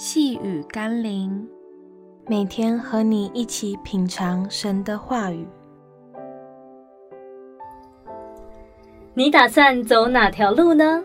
[0.00, 1.44] 细雨甘霖，
[2.28, 5.44] 每天和你一起品尝神的话语。
[9.12, 11.02] 你打算走哪条路呢？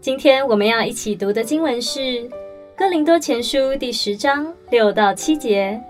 [0.00, 2.00] 今天我们要一起读的经文是
[2.76, 5.80] 《哥林多前书》第十章六到七节。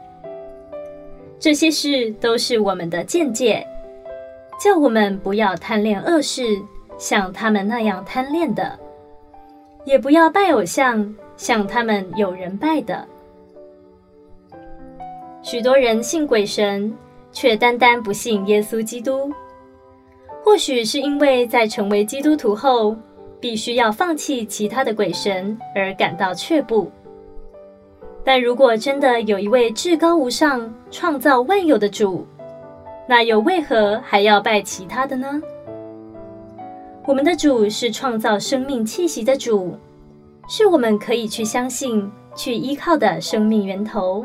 [1.39, 3.67] 这些事都是我们的见解，
[4.61, 6.43] 叫我们不要贪恋恶事，
[6.99, 8.79] 像他们那样贪恋的；
[9.87, 11.17] 也不要拜偶像。
[11.37, 13.07] 像他们有人拜的，
[15.43, 16.97] 许多人信鬼神，
[17.33, 19.33] 却单单不信耶稣基督。
[20.45, 22.95] 或许是因为在成为基督徒后，
[23.41, 26.91] 必须要放弃其他的鬼神而感到却步。
[28.23, 32.27] 但如果真的有一位至高无上、创造万有的主，
[33.07, 35.43] 那又为何还要拜其他的呢？
[37.07, 39.77] 我们的主是创造生命气息的主。
[40.47, 44.25] 是我们可以去相信、去依靠的生命源头。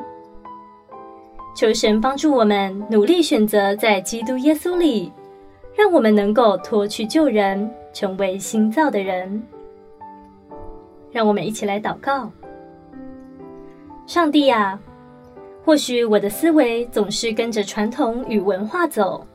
[1.55, 5.11] 求神帮助我们努力选择在基督耶稣里，
[5.75, 9.41] 让我们能够脱去旧人，成为新造的人。
[11.11, 12.31] 让我们一起来祷告：
[14.05, 14.79] 上帝啊，
[15.65, 19.25] 或许我的思维总是跟着传统与文化走，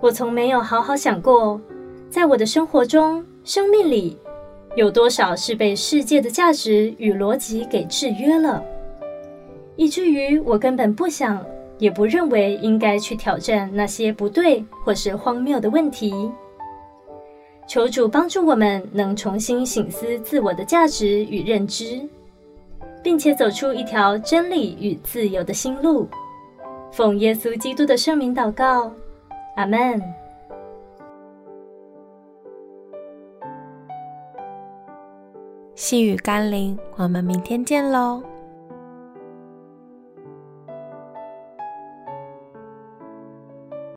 [0.00, 1.60] 我从没有好好想过，
[2.10, 4.18] 在我的生活中、生命里。
[4.74, 8.64] 有多少是被世界的价值与逻辑给制约了，
[9.76, 11.44] 以至于我根本不想，
[11.78, 16.30] 也不认为应该去挑战那些不对或是荒谬的问题。
[17.66, 22.00] 求主帮助我们能重新省思自我的价值与认知，
[23.02, 26.08] 并且走出一条真理与自由的新路。
[26.90, 28.92] 奉耶稣基督的圣名祷告，
[29.56, 30.02] 阿门。
[35.74, 38.22] 细雨甘霖，我们明天见喽。